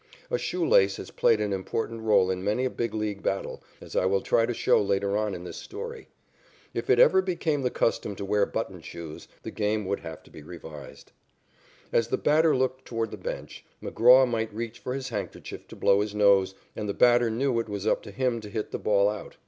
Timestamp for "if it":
6.73-6.97